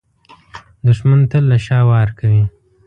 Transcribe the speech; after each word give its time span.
دښمن 0.85 1.19
تل 1.31 1.43
له 1.51 1.57
شا 1.65 1.79
وار 1.89 2.09
کوي 2.19 2.43